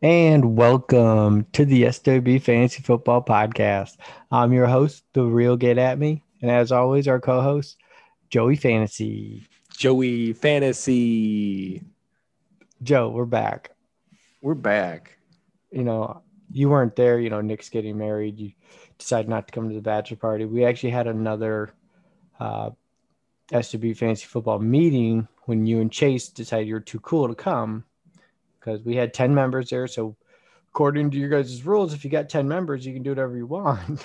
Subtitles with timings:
[0.00, 3.96] And welcome to the SWB Fantasy Football Podcast.
[4.30, 6.22] I'm your host, The Real Get At Me.
[6.40, 7.78] And as always, our co host,
[8.30, 9.48] Joey Fantasy.
[9.76, 11.82] Joey Fantasy.
[12.80, 13.72] Joe, we're back.
[14.40, 15.18] We're back.
[15.72, 16.22] You know,
[16.52, 17.18] you weren't there.
[17.18, 18.38] You know, Nick's getting married.
[18.38, 18.52] You
[18.98, 20.44] decided not to come to the bachelor party.
[20.44, 21.74] We actually had another
[22.38, 22.70] uh,
[23.50, 27.82] SWB Fantasy Football meeting when you and Chase decided you're too cool to come
[28.60, 29.86] because we had 10 members there.
[29.86, 30.14] So,
[30.68, 33.46] according to your guys' rules, if you got 10 members, you can do whatever you
[33.46, 34.04] want.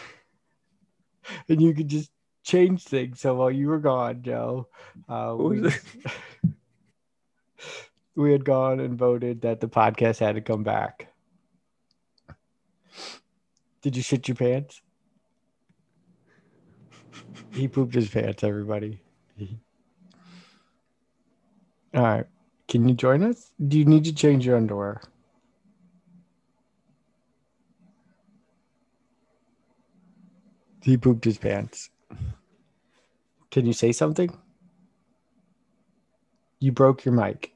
[1.49, 2.11] and you could just
[2.43, 3.19] change things.
[3.19, 4.69] So, while you were gone, Joe,
[5.09, 5.69] uh, we,
[8.15, 11.09] we had gone and voted that the podcast had to come back.
[13.81, 14.81] Did you shit your pants?
[17.51, 19.01] he pooped his pants, everybody.
[21.93, 22.25] All right.
[22.67, 23.51] Can you join us?
[23.65, 25.01] Do you need to change your underwear?
[30.81, 31.89] He pooped his pants.
[33.51, 34.35] Can you say something?
[36.59, 37.53] You broke your mic.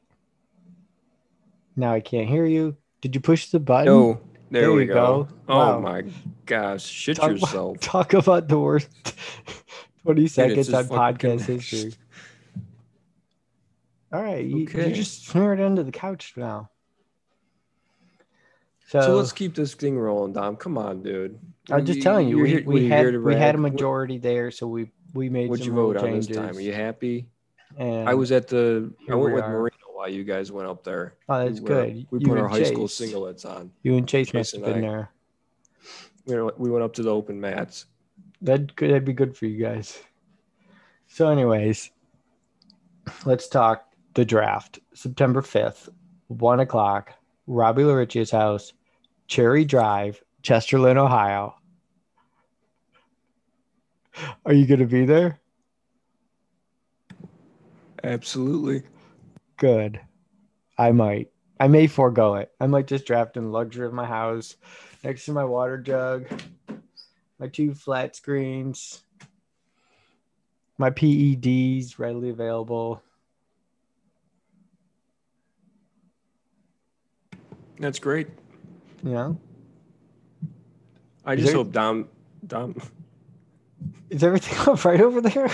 [1.76, 2.78] Now I can't hear you.
[3.02, 3.86] Did you push the button?
[3.86, 4.94] No, there, there we go.
[4.94, 5.28] go.
[5.50, 5.80] Oh wow.
[5.80, 6.04] my
[6.46, 7.78] gosh, shit talk yourself.
[7.78, 8.90] About, talk about the worst
[10.04, 11.94] 20 seconds on podcast history.
[14.14, 14.90] All right, you, okay.
[14.90, 16.70] you just smear it into the couch now.
[18.88, 20.56] So, so, let's keep this thing rolling, Dom.
[20.56, 21.38] Come on, dude.
[21.70, 25.28] I'm just telling you, we, we had we had a majority there, so we we
[25.28, 25.50] made.
[25.50, 26.56] What'd you vote on this time?
[26.56, 27.28] Are you happy?
[27.78, 28.94] And I was at the.
[29.10, 29.44] I went with.
[29.44, 31.16] Marino while you guys went up there.
[31.28, 32.08] Oh, that's we good.
[32.12, 32.68] we you put our high Chase.
[32.70, 33.72] school singlets on.
[33.82, 35.06] You and Chase, Chase must have been I,
[36.26, 36.52] there.
[36.58, 37.88] We went up to the open mats.
[38.42, 40.00] That could that'd be good for you guys.
[41.08, 41.90] So, anyways,
[43.26, 43.87] let's talk
[44.18, 44.80] the draft.
[44.96, 45.90] September 5th,
[46.28, 47.14] 1 o'clock,
[47.46, 48.74] Robbie Larichia's house,
[49.28, 51.54] Cherry Drive, Chesterland, Ohio.
[54.44, 55.40] Are you going to be there?
[58.04, 58.82] Absolutely.
[59.58, 60.02] Good.
[60.80, 61.30] I might.
[61.60, 62.52] I may forego it.
[62.60, 64.56] I might just draft in the luxury of my house
[65.04, 66.26] next to my water jug,
[67.38, 69.04] my two flat screens,
[70.80, 73.04] my PEDs readily available.
[77.80, 78.28] That's great.
[79.04, 79.34] Yeah.
[81.26, 82.08] I just there, hope Dom
[82.46, 82.76] Dom
[84.10, 85.50] Is everything all right over there?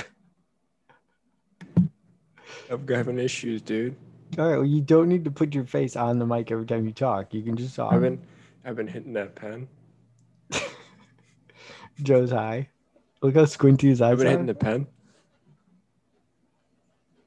[2.69, 3.95] I'm having issues, dude.
[4.38, 4.57] All right.
[4.57, 7.33] Well, you don't need to put your face on the mic every time you talk.
[7.33, 7.94] You can just talk.
[7.94, 8.22] I've been
[8.66, 9.67] I've been hitting that pen.
[12.03, 12.69] Joe's high.
[13.22, 14.31] Look how squinty his eyes I've been are.
[14.31, 14.88] hitting the pen.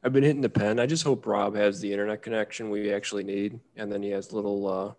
[0.06, 0.78] I've been hitting the pen.
[0.78, 4.32] I just hope Rob has the internet connection we actually need, and then he has
[4.32, 4.92] little, uh,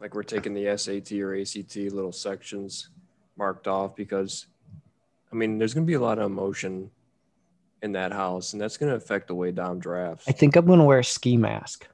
[0.00, 2.88] like we're taking the SAT or ACT little sections
[3.36, 4.46] marked off because,
[5.32, 6.90] I mean, there's going to be a lot of emotion
[7.80, 10.26] in that house, and that's going to affect the way Dom drafts.
[10.26, 11.86] I think I'm going to wear a ski mask,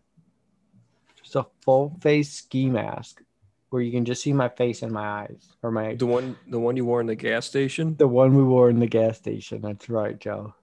[1.23, 3.21] just a full face ski mask
[3.69, 6.59] where you can just see my face and my eyes or my the one the
[6.59, 7.95] one you wore in the gas station.
[7.99, 9.61] The one we wore in the gas station.
[9.61, 10.55] That's right, Joe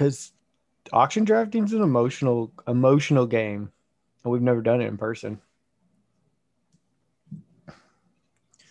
[0.00, 0.32] because
[0.94, 3.70] auction drafting is an emotional emotional game,
[4.24, 5.38] and we've never done it in person.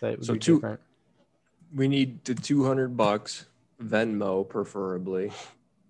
[0.00, 0.80] So, so two, different.
[1.72, 3.46] we need the two hundred bucks
[3.80, 5.30] Venmo preferably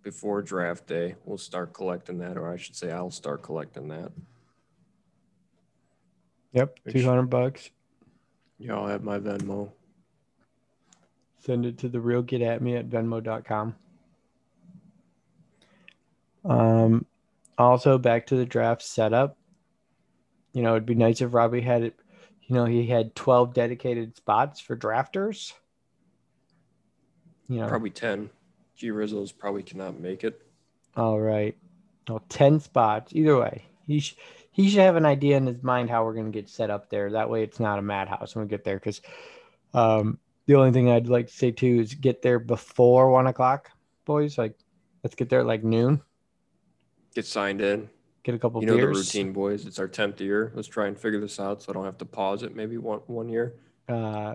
[0.03, 1.15] before draft day.
[1.25, 4.13] We'll start collecting that, or I should say, I'll start collecting that.
[6.53, 7.71] Yep, two hundred bucks.
[8.59, 9.71] Y'all have my Venmo.
[11.39, 13.75] Send it to the real get at me at venmo.com.
[16.45, 17.07] Um,
[17.59, 19.37] also, back to the draft setup.
[20.53, 21.95] You know, it'd be nice if Robbie had it.
[22.43, 25.53] You know, he had twelve dedicated spots for drafters.
[27.49, 28.31] You know, probably ten.
[28.77, 30.41] G Rizzles probably cannot make it.
[30.97, 31.57] All right.
[32.09, 33.13] Well, ten spots.
[33.15, 34.17] Either way, he sh-
[34.51, 36.91] he should have an idea in his mind how we're going to get set up
[36.91, 37.13] there.
[37.13, 38.77] That way, it's not a madhouse when we get there.
[38.77, 39.01] Because
[39.75, 43.71] um, the only thing I'd like to say too is get there before one o'clock,
[44.07, 44.39] boys.
[44.39, 44.59] Like,
[45.05, 46.01] let's get there like noon
[47.15, 47.89] get signed in.
[48.23, 48.61] Get a couple.
[48.61, 48.97] You know beers.
[48.97, 49.67] the routine, boys.
[49.67, 50.53] It's our tenth year.
[50.55, 52.55] Let's try and figure this out, so I don't have to pause it.
[52.55, 53.55] Maybe one one year.
[53.89, 54.35] Uh,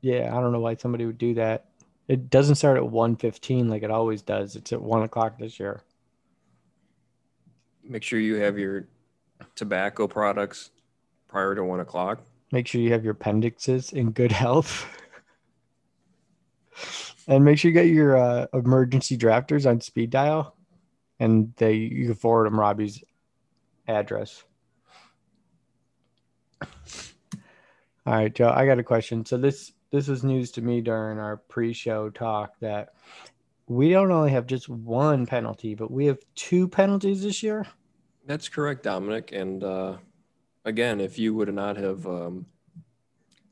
[0.00, 1.66] yeah, I don't know why somebody would do that.
[2.08, 4.54] It doesn't start at one fifteen like it always does.
[4.54, 5.82] It's at one o'clock this year.
[7.82, 8.86] Make sure you have your
[9.56, 10.70] tobacco products
[11.26, 12.20] prior to one o'clock.
[12.52, 14.86] Make sure you have your appendixes in good health.
[17.28, 20.56] And make sure you get your uh, emergency drafters on speed dial,
[21.22, 23.02] and they you can forward them Robbie's
[23.86, 24.42] address.
[26.60, 28.52] All right, Joe.
[28.52, 29.24] I got a question.
[29.24, 32.94] So this this was news to me during our pre-show talk that
[33.68, 37.66] we don't only have just one penalty, but we have two penalties this year.
[38.26, 39.30] That's correct, Dominic.
[39.32, 39.98] And uh,
[40.64, 42.46] again, if you would not have um,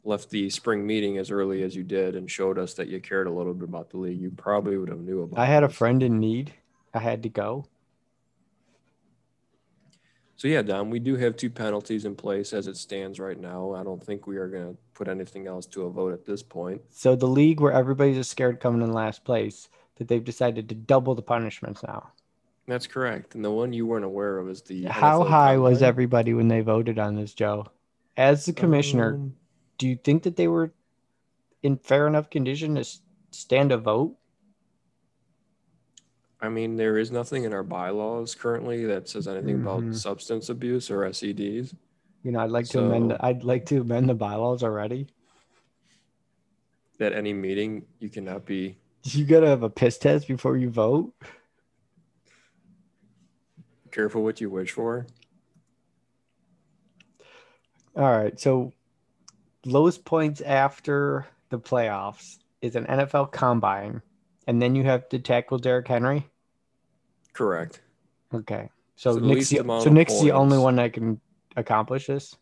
[0.02, 3.28] left the spring meeting as early as you did and showed us that you cared
[3.28, 5.38] a little bit about the league, you probably would have knew about.
[5.38, 6.52] I had a friend in need.
[6.92, 7.66] I had to go.
[10.36, 13.74] So yeah, Dom, we do have two penalties in place as it stands right now.
[13.74, 16.42] I don't think we are going to put anything else to a vote at this
[16.42, 16.80] point.
[16.88, 20.74] So the league where everybody's just scared coming in last place, that they've decided to
[20.74, 22.10] double the punishments now.
[22.66, 23.34] That's correct.
[23.34, 26.48] And the one you weren't aware of is the How NFL high was everybody when
[26.48, 27.66] they voted on this, Joe?
[28.16, 29.34] As the commissioner, Um,
[29.76, 30.72] do you think that they were
[31.62, 32.84] in fair enough condition to
[33.30, 34.16] stand a vote?
[36.42, 39.62] I mean, there is nothing in our bylaws currently that says anything Mhm.
[39.62, 41.74] about substance abuse or SEDs.
[42.22, 43.16] You know, I'd like to amend.
[43.20, 45.06] I'd like to amend the bylaws already.
[46.98, 48.78] That any meeting, you cannot be.
[49.04, 51.14] You gotta have a piss test before you vote.
[53.90, 55.06] Careful what you wish for.
[57.96, 58.38] All right.
[58.38, 58.72] So
[59.64, 64.02] lowest points after the playoffs is an NFL combine,
[64.46, 66.26] and then you have to tackle Derrick Henry.
[67.32, 67.80] Correct.
[68.34, 68.70] Okay.
[68.96, 71.20] So, So Nick's the, so Nick's the only one that can
[71.56, 72.36] accomplish this.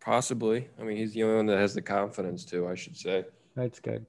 [0.00, 0.68] Possibly.
[0.80, 3.24] I mean, he's the only one that has the confidence to, I should say.
[3.54, 4.06] That's good.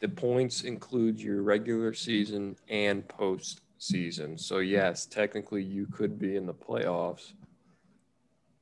[0.00, 4.40] The points include your regular season and postseason.
[4.40, 7.32] So, yes, technically you could be in the playoffs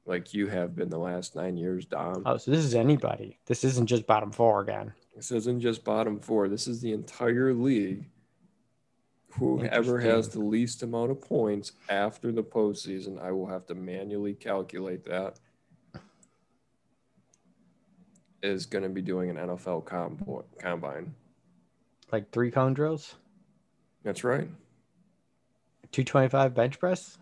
[0.04, 2.22] like you have been the last nine years, Dom.
[2.26, 3.38] Oh, so this is anybody.
[3.46, 4.92] This isn't just bottom four again.
[5.14, 6.48] This isn't just bottom four.
[6.48, 8.06] This is the entire league.
[9.38, 14.34] Whoever has the least amount of points after the postseason, I will have to manually
[14.34, 15.38] calculate that.
[18.42, 21.14] Is going to be doing an NFL combo- combine.
[22.10, 23.14] Like three cone drills,
[24.02, 24.48] That's right.
[25.92, 27.18] 225 bench press.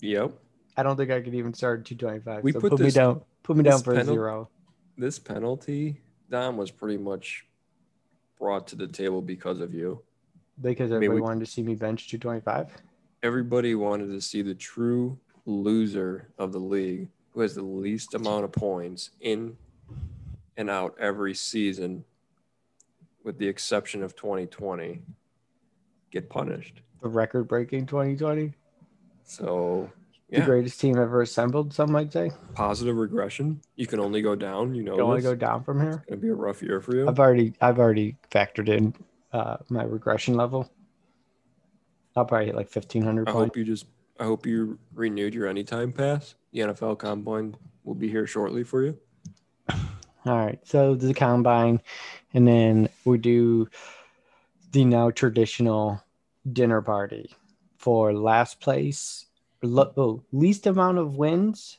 [0.00, 0.32] Yep.
[0.76, 2.42] I don't think I could even start 225.
[2.42, 3.20] We so put put me down.
[3.42, 4.48] Put me down this for a penal- zero.
[4.98, 6.00] This penalty,
[6.30, 7.46] Dom, was pretty much
[8.38, 10.00] brought to the table because of you.
[10.60, 12.76] Because mean, everybody we- wanted to see me bench 225.
[13.22, 18.44] Everybody wanted to see the true loser of the league who has the least amount
[18.44, 19.56] of points in
[20.56, 22.04] and out every season,
[23.24, 25.02] with the exception of 2020,
[26.10, 26.80] get punished.
[27.02, 28.54] The record breaking 2020.
[29.24, 29.90] So,
[30.30, 32.32] The greatest team ever assembled, some might say.
[32.54, 33.60] positive regression.
[33.76, 34.74] You can only go down.
[34.74, 35.24] You know, want this.
[35.24, 36.02] to go down from here.
[36.02, 37.08] It's gonna be a rough year for you.
[37.08, 38.94] I've already I've already factored in
[39.32, 40.70] uh, my regression level.
[42.16, 43.46] I'll probably hit like 1500 I points.
[43.46, 43.86] hope you just.
[44.18, 46.34] I hope you renewed your anytime pass.
[46.52, 48.98] The NFL Combine will be here shortly for you.
[50.26, 50.58] All right.
[50.64, 51.80] So the combine,
[52.34, 53.68] and then we do
[54.72, 56.02] the now traditional
[56.52, 57.34] dinner party
[57.76, 59.25] for last place,
[59.66, 61.78] lo- oh, least amount of wins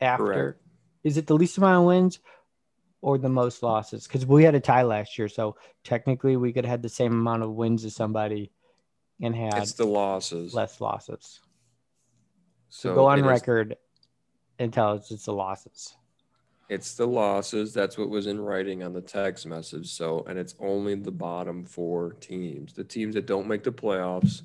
[0.00, 0.24] after.
[0.24, 0.58] Correct.
[1.04, 2.18] Is it the least amount of wins
[3.00, 4.06] or the most losses?
[4.06, 5.28] Because we had a tie last year.
[5.28, 8.52] So technically we could have had the same amount of wins as somebody
[9.20, 10.54] and had It's the losses.
[10.54, 11.40] less losses.
[12.68, 13.76] So, So go on it is- record
[14.58, 15.94] and tell us it's the losses.
[16.68, 17.74] It's the losses.
[17.74, 19.92] That's what was in writing on the text message.
[19.92, 22.72] So, and it's only the bottom four teams.
[22.72, 24.42] The teams that don't make the playoffs,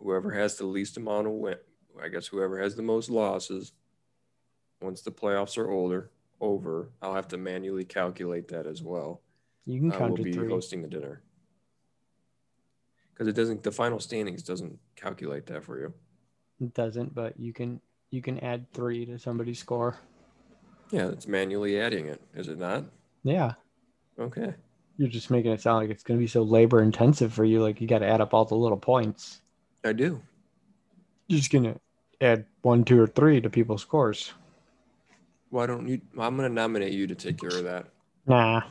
[0.00, 1.56] whoever has the least amount of win,
[2.02, 3.72] I guess whoever has the most losses,
[4.80, 9.20] once the playoffs are older, over, I'll have to manually calculate that as well.
[9.66, 10.48] You can count to be three.
[10.48, 11.22] hosting the dinner.
[13.12, 15.92] Because it doesn't, the final standings doesn't calculate that for you.
[16.60, 17.80] It doesn't, but you can
[18.10, 19.98] you can add three to somebody's score.
[20.90, 22.84] Yeah, it's manually adding it, is it not?
[23.22, 23.52] Yeah.
[24.18, 24.54] Okay.
[24.96, 27.80] You're just making it sound like it's gonna be so labor intensive for you, like
[27.80, 29.42] you gotta add up all the little points.
[29.84, 30.22] I do.
[31.28, 31.76] You're just gonna
[32.20, 34.32] add one, two, or three to people's scores.
[35.50, 36.00] Why don't you?
[36.18, 37.86] I'm going to nominate you to take care of that.
[38.26, 38.62] Nah.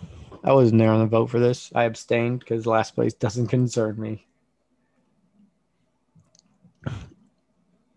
[0.44, 1.70] I wasn't there on the vote for this.
[1.76, 4.26] I abstained because last place doesn't concern me.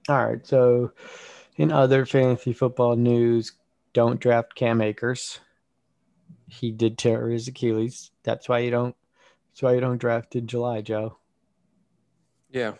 [0.08, 0.44] All right.
[0.44, 0.92] So,
[1.56, 3.52] in other fantasy football news,
[3.92, 5.38] don't draft Cam Akers.
[6.48, 8.10] He did tear his Achilles.
[8.24, 8.96] That's why you don't.
[9.52, 11.18] That's why you don't draft in July, Joe.
[12.50, 12.72] Yeah.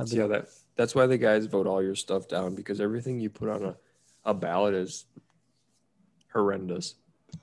[0.00, 3.30] I've Yeah, that that's why the guys vote all your stuff down because everything you
[3.30, 3.76] put on a,
[4.24, 5.04] a ballot is
[6.32, 6.94] horrendous.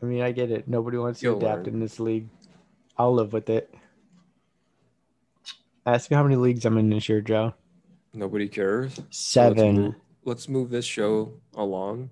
[0.02, 0.68] I mean, I get it.
[0.68, 1.76] Nobody wants to You'll adapt learn.
[1.76, 2.30] in this league.
[2.98, 3.74] I'll live with it.
[5.86, 7.54] Ask me how many leagues I'm in this year, Joe.
[8.14, 8.96] Nobody cares.
[8.96, 9.76] So let's Seven.
[9.82, 9.96] move,
[10.26, 12.10] let's move this show along.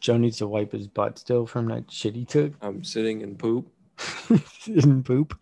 [0.00, 3.36] Joe needs to wipe his butt still from that shit he took I'm sitting in
[3.36, 3.68] poop.
[4.66, 5.38] in poop.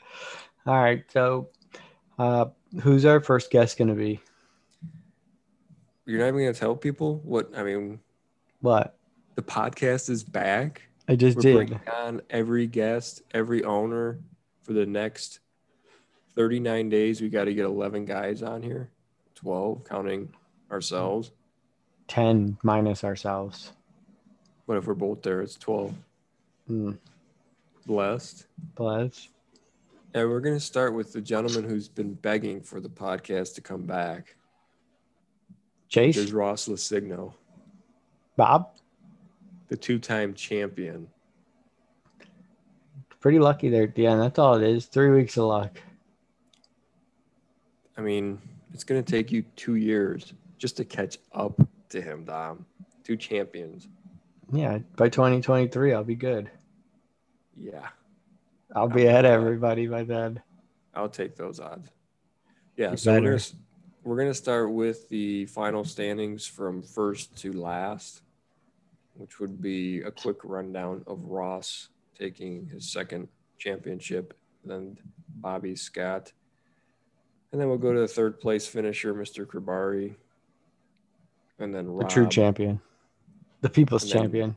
[0.67, 1.49] All right, so
[2.19, 2.47] uh,
[2.83, 4.21] who's our first guest gonna be?
[6.07, 8.01] You're not even gonna tell people what I mean.
[8.61, 8.97] What
[9.37, 10.83] The podcast is back.
[11.09, 11.55] I just We're did.
[11.57, 14.19] bringing on every guest, every owner
[14.63, 15.41] for the next
[16.37, 17.21] 39 days.
[17.21, 18.91] We got to get 11 guys on here,
[19.35, 20.33] 12 counting
[20.71, 21.33] ourselves.
[22.07, 23.73] Ten minus ourselves.
[24.67, 25.95] But if we're both there, it's 12.
[26.71, 26.99] Mm,
[27.87, 28.47] Blessed.
[28.77, 29.29] bless.
[30.13, 33.61] And we're going to start with the gentleman who's been begging for the podcast to
[33.61, 34.35] come back.
[35.89, 37.35] Chase, There's Ross Lasigno,
[38.37, 38.71] Bob.
[39.69, 41.09] the two time champion.
[43.21, 44.21] Pretty lucky there end.
[44.21, 44.87] That's all it is.
[44.87, 45.79] Three weeks of luck.
[47.97, 48.41] I mean,
[48.73, 52.65] it's going to take you two years just to catch up to him, Dom.
[53.05, 53.89] Two champions.
[54.53, 56.51] Yeah, by 2023, I'll be good.
[57.57, 57.89] Yeah.
[58.75, 60.41] I'll be ahead of everybody by then.
[60.95, 61.91] I'll take those odds.
[62.77, 63.43] Yeah, so we're gonna,
[64.05, 68.23] we're gonna start with the final standings from first to last,
[69.15, 74.35] which would be a quick rundown of Ross taking his second championship,
[74.65, 74.97] then
[75.37, 76.33] Bobby Scott,
[77.53, 79.45] and then we'll go to the third place finisher, Mr.
[79.45, 80.15] Krabari,
[81.59, 82.81] and then The true champion.
[83.61, 84.57] The people's champion.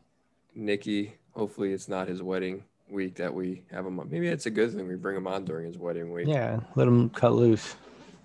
[0.55, 1.15] Nikki.
[1.31, 2.63] Hopefully, it's not his wedding
[2.93, 4.09] week that we have him on.
[4.09, 6.27] Maybe it's a good thing we bring him on during his wedding week.
[6.27, 7.75] Yeah, let him cut loose.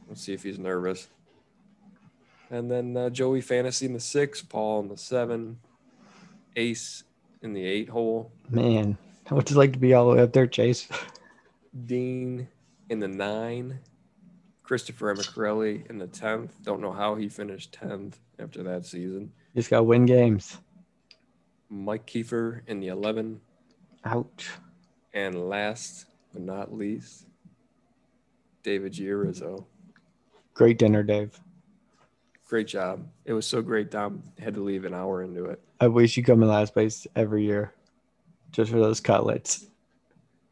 [0.06, 1.08] Let's see if he's nervous.
[2.50, 5.58] And then uh, Joey Fantasy in the six, Paul in the seven,
[6.56, 7.04] Ace
[7.42, 8.96] in the eight hole, Man,
[9.28, 10.88] what's it like to be all the way up there, Chase?
[11.86, 12.48] Dean
[12.88, 13.78] in the nine,
[14.62, 16.54] Christopher Emicrelli in the tenth.
[16.62, 19.32] Don't know how he finished tenth after that season.
[19.54, 20.58] Just got win games.
[21.68, 23.40] Mike Kiefer in the eleven,
[24.04, 24.50] Ouch.
[25.12, 27.26] and last but not least,
[28.62, 29.66] David Giarizzo.
[30.54, 31.38] Great dinner, Dave.
[32.46, 33.06] Great job.
[33.24, 33.90] It was so great.
[33.90, 35.60] Dom had to leave an hour into it.
[35.80, 37.74] I wish you come in last place every year
[38.52, 39.66] just for those cutlets.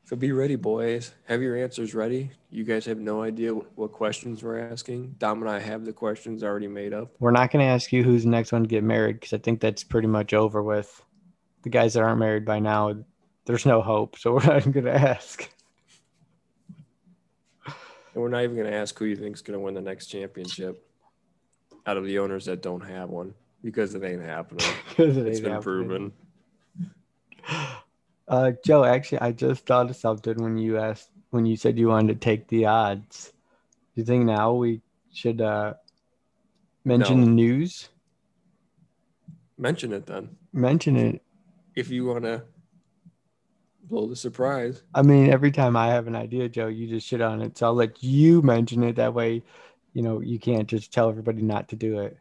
[0.05, 1.13] So be ready, boys.
[1.25, 2.31] Have your answers ready.
[2.51, 5.17] You guys have no idea what questions we're asking.
[5.19, 7.11] Dom and I have the questions already made up.
[7.19, 9.39] We're not going to ask you who's the next one to get married because I
[9.39, 11.03] think that's pretty much over with.
[11.63, 12.95] The guys that aren't married by now,
[13.47, 14.19] there's no hope.
[14.19, 15.49] So we're not even going to ask.
[17.67, 20.07] And we're not even going to ask who you think's going to win the next
[20.07, 20.83] championship
[21.87, 24.65] out of the owners that don't have one because it ain't happening.
[24.99, 25.63] it It's ain't been happening.
[25.63, 26.13] proven.
[28.29, 31.87] Uh, Joe, actually, I just thought of something when you asked when you said you
[31.87, 33.33] wanted to take the odds.
[33.95, 34.81] Do you think now we
[35.13, 35.75] should uh,
[36.85, 37.25] mention No.
[37.27, 37.89] the news?
[39.57, 40.37] Mention it then.
[40.53, 41.23] Mention it.
[41.77, 42.43] If you want to
[43.89, 44.83] blow the surprise.
[44.95, 47.59] I mean, every time I have an idea, Joe, you just shit on it.
[47.59, 48.97] So I'll let you mention it.
[48.97, 49.43] That way,
[49.93, 52.19] you know, you can't just tell everybody not to do it.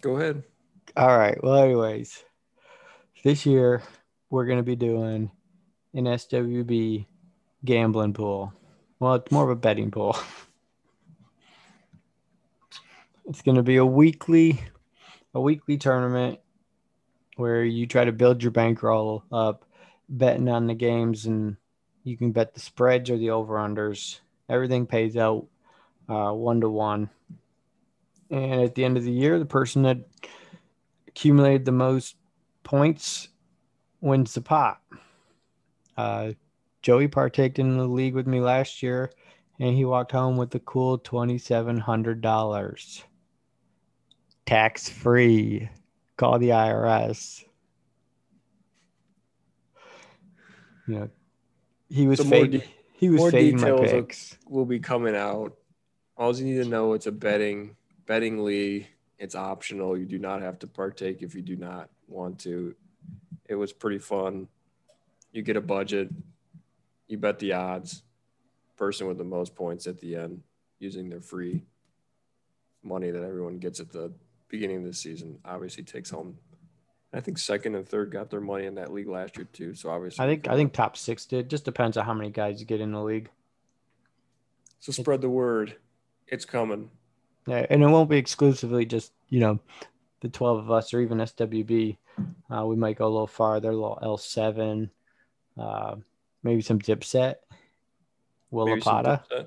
[0.00, 0.42] Go ahead.
[0.96, 1.42] All right.
[1.42, 2.24] Well, anyways,
[3.24, 3.82] this year
[4.30, 5.30] we're going to be doing
[5.94, 7.06] an SWB
[7.64, 8.52] gambling pool.
[9.00, 10.16] Well, it's more of a betting pool.
[13.28, 14.60] It's going to be a weekly,
[15.34, 16.38] a weekly tournament
[17.36, 19.64] where you try to build your bankroll up,
[20.08, 21.56] betting on the games, and
[22.04, 24.20] you can bet the spreads or the over unders.
[24.48, 25.46] Everything pays out
[26.06, 27.10] one to one.
[28.30, 29.98] And at the end of the year, the person that
[31.06, 32.16] accumulated the most
[32.64, 33.28] points
[34.00, 34.80] wins the pot.
[35.96, 36.32] Uh,
[36.82, 39.10] Joey partaked in the league with me last year,
[39.58, 43.02] and he walked home with a cool twenty-seven hundred dollars,
[44.44, 45.68] tax free.
[46.16, 47.44] Call the IRS.
[50.86, 51.10] You know,
[51.88, 52.60] he was So more fading.
[52.60, 54.38] de- he was more fading my details of- picks.
[54.48, 55.56] will be coming out.
[56.16, 58.86] All you need to know it's a betting betting league.
[59.18, 59.96] It's optional.
[59.98, 62.74] You do not have to partake if you do not want to.
[63.48, 64.48] It was pretty fun.
[65.32, 66.10] You get a budget.
[67.08, 68.02] You bet the odds.
[68.76, 70.42] Person with the most points at the end
[70.78, 71.64] using their free
[72.82, 74.12] money that everyone gets at the
[74.48, 76.36] beginning of the season obviously takes home.
[77.12, 79.74] I think second and third got their money in that league last year too.
[79.74, 81.48] So obviously, I think I think top six did.
[81.48, 83.30] Just depends on how many guys you get in the league.
[84.80, 84.92] so.
[84.92, 85.76] Spread the word.
[86.26, 86.90] It's coming.
[87.46, 89.60] Yeah, and it won't be exclusively just you know
[90.20, 91.96] the 12 of us or even SWB,
[92.50, 94.88] uh, we might go a little farther, a little L7,
[95.58, 95.96] uh,
[96.42, 97.36] maybe some Dipset,
[98.52, 99.46] Willapata, Dipset.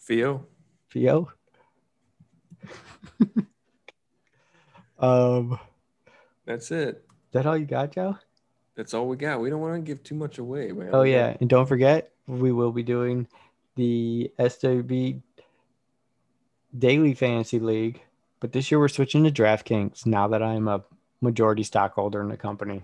[0.00, 0.46] Theo.
[4.98, 5.58] Um,
[6.46, 7.04] That's it.
[7.32, 8.18] that all you got, Joe?
[8.76, 9.40] That's all we got.
[9.40, 10.90] We don't want to give too much away, man.
[10.92, 13.28] Oh yeah, and don't forget we will be doing
[13.76, 15.20] the SWB
[16.76, 18.02] Daily Fantasy League,
[18.40, 20.82] but this year we're switching to DraftKings now that I'm a
[21.20, 22.82] majority stockholder in the company.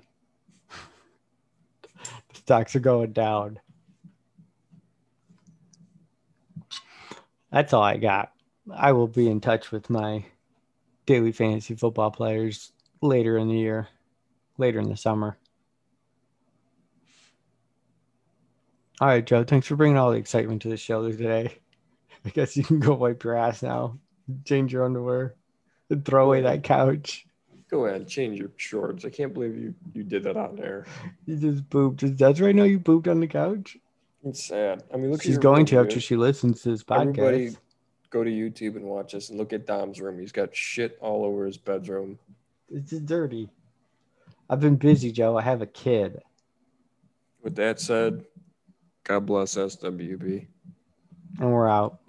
[1.88, 1.98] the
[2.34, 3.58] stocks are going down.
[7.50, 8.32] That's all I got.
[8.72, 10.24] I will be in touch with my
[11.10, 12.70] daily fantasy football players
[13.02, 13.88] later in the year,
[14.58, 15.36] later in the summer.
[19.00, 19.42] All right, Joe.
[19.42, 21.58] Thanks for bringing all the excitement to the show today.
[22.24, 23.98] I guess you can go wipe your ass now,
[24.44, 25.34] change your underwear,
[25.88, 27.26] and throw away that couch.
[27.68, 29.04] Go ahead, change your shorts.
[29.04, 30.86] I can't believe you you did that on there.
[31.26, 32.00] You just pooped.
[32.00, 33.76] Does Desiree know you pooped on the couch?
[34.24, 34.84] It's sad.
[34.94, 35.22] I mean, look.
[35.22, 37.18] She's going to after she listens to this podcast.
[37.18, 37.56] Everybody,
[38.10, 40.18] go to YouTube and watch this, and look at Dom's room.
[40.18, 42.18] He's got shit all over his bedroom.
[42.68, 43.48] It's dirty.
[44.48, 45.38] I've been busy, Joe.
[45.38, 46.20] I have a kid.
[47.42, 48.24] With that said,
[49.04, 50.46] God bless SWB.
[51.38, 52.00] And we're out.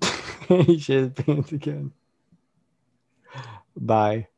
[0.48, 1.92] he shit his pants again.
[3.76, 4.28] Bye.